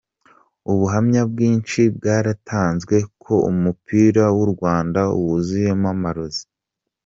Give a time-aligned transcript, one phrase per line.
[0.71, 6.43] Ubuhamya bwinshi bwaratanzwe ko umupira w’u Rwanda wuzuyemo amarozi.